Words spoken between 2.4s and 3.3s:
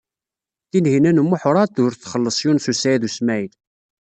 Yunes u Saɛid u